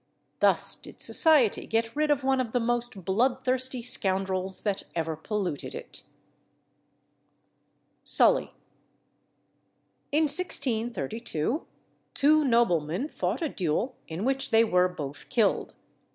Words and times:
Thus 0.39 0.73
did 0.73 0.99
society 0.99 1.67
get 1.67 1.95
rid 1.95 2.09
of 2.09 2.23
one 2.23 2.39
of 2.39 2.53
the 2.53 2.59
most 2.59 3.05
bloodthirsty 3.05 3.83
scoundrels 3.83 4.61
that 4.61 4.81
ever 4.95 5.15
polluted 5.15 5.75
it. 5.75 6.01
[Illustration: 8.01 8.01
SULLY.] 8.03 8.53
In 10.11 10.23
1632 10.23 11.67
two 12.15 12.43
noblemen 12.43 13.09
fought 13.09 13.43
a 13.43 13.49
duel 13.49 13.95
in 14.07 14.25
which 14.25 14.49
they 14.49 14.63
were 14.63 14.87
both 14.87 15.29
killed. 15.29 15.75